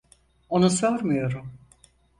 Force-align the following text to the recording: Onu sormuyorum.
Onu 0.49 0.69
sormuyorum. 0.69 1.51